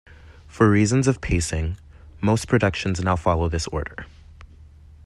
For 0.47 0.67
reasons 0.67 1.07
of 1.07 1.21
pacing, 1.21 1.77
most 2.21 2.47
productions 2.47 2.99
now 2.99 3.15
follow 3.15 3.49
this 3.49 3.67
order. 3.67 4.07